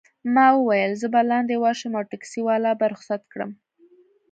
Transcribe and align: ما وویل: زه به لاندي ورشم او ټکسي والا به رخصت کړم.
ما 0.33 0.47
وویل: 0.57 0.91
زه 1.01 1.07
به 1.13 1.21
لاندي 1.29 1.57
ورشم 1.59 1.91
او 1.97 2.03
ټکسي 2.11 2.41
والا 2.47 2.71
به 2.79 2.85
رخصت 2.93 3.21
کړم. 3.31 3.51